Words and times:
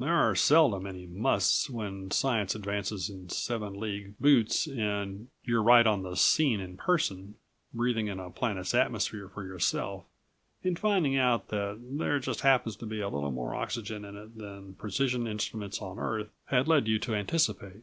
There 0.00 0.12
are 0.16 0.34
seldom 0.34 0.84
any 0.84 1.06
musts 1.06 1.70
when 1.70 2.10
science 2.10 2.56
advances 2.56 3.08
in 3.08 3.28
seven 3.28 3.74
league 3.78 4.18
boots 4.18 4.66
and 4.66 5.28
you're 5.44 5.62
right 5.62 5.86
on 5.86 6.02
the 6.02 6.16
scene 6.16 6.58
in 6.58 6.76
person, 6.76 7.36
breathing 7.72 8.08
in 8.08 8.18
a 8.18 8.30
planet's 8.32 8.74
atmosphere 8.74 9.28
for 9.28 9.44
yourself 9.44 10.06
and 10.64 10.76
finding 10.76 11.16
out 11.16 11.50
that 11.50 11.78
there 11.80 12.18
just 12.18 12.40
happens 12.40 12.74
to 12.78 12.86
be 12.86 13.00
a 13.00 13.08
little 13.08 13.30
more 13.30 13.54
oxygen 13.54 14.04
in 14.04 14.16
it 14.16 14.36
than 14.36 14.74
precision 14.74 15.28
instruments 15.28 15.80
on 15.80 16.00
Earth 16.00 16.30
had 16.46 16.66
led 16.66 16.88
you 16.88 16.98
to 16.98 17.14
anticipate. 17.14 17.82